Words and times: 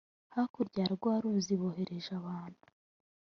hakurya 0.33 0.79
ya 0.83 0.89
rwa 0.95 1.13
ruzi 1.21 1.53
boherereje 1.61 2.11
abantu 2.21 2.63